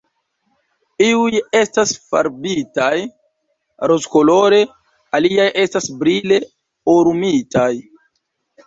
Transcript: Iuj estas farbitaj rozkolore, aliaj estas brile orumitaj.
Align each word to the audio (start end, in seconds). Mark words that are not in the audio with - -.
Iuj 1.07 1.41
estas 1.59 1.93
farbitaj 2.13 2.89
rozkolore, 3.93 4.63
aliaj 5.21 5.47
estas 5.67 5.93
brile 6.03 6.43
orumitaj. 6.99 7.73